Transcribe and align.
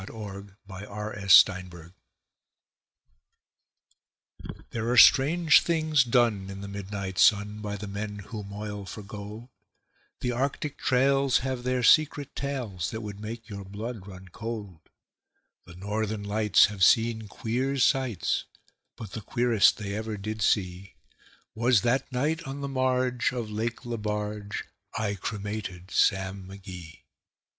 The 0.01 0.55
Cremation 0.67 1.23
of 1.23 1.31
Sam 1.31 1.69
Mcgee 1.69 1.93
There 4.71 4.89
are 4.89 4.97
strange 4.97 5.61
things 5.61 6.03
done 6.03 6.49
in 6.49 6.61
the 6.61 6.67
midnight 6.67 7.19
sun 7.19 7.59
By 7.61 7.77
the 7.77 7.85
men 7.87 8.17
who 8.17 8.41
moil 8.43 8.87
for 8.87 9.03
gold; 9.03 9.49
The 10.21 10.31
Arctic 10.31 10.79
trails 10.79 11.37
have 11.45 11.61
their 11.61 11.83
secret 11.83 12.35
tales 12.35 12.89
That 12.89 13.01
would 13.01 13.19
make 13.19 13.47
your 13.47 13.63
blood 13.63 14.07
run 14.07 14.29
cold; 14.29 14.79
The 15.67 15.75
Northern 15.75 16.23
Lights 16.23 16.65
have 16.65 16.83
seen 16.83 17.27
queer 17.27 17.77
sights, 17.77 18.45
But 18.95 19.11
the 19.11 19.21
queerest 19.21 19.77
they 19.77 19.93
ever 19.93 20.17
did 20.17 20.41
see 20.41 20.95
Was 21.53 21.81
that 21.81 22.11
night 22.11 22.41
on 22.47 22.61
the 22.61 22.67
marge 22.67 23.31
of 23.33 23.51
Lake 23.51 23.85
Lebarge 23.85 24.63
I 24.97 25.13
cremated 25.13 25.91
Sam 25.91 26.47
McGee. 26.47 27.03